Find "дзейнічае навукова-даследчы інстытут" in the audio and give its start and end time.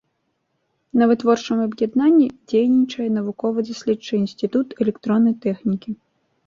2.49-4.67